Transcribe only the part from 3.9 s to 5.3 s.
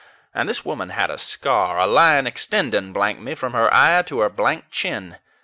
to her blank chin.